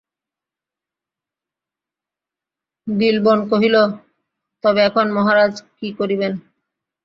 বিল্বন 2.87 3.39
কহিলেন, 3.49 3.89
তবে 4.63 4.79
এখন 4.81 5.05
মহারাজ 5.17 5.53
কী 5.77 5.89
করিবেন? 5.99 6.33